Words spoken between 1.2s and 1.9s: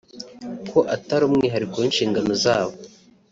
umwihariko